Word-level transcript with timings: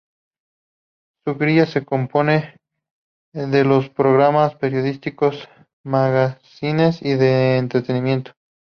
Su 1.23 1.35
grilla 1.35 1.67
se 1.67 1.85
compone 1.85 2.57
de 3.33 3.91
programas 3.95 4.55
periodísticos, 4.55 5.47
magacines 5.83 7.03
y 7.03 7.13
de 7.13 7.57
entretenimiento. 7.59 8.31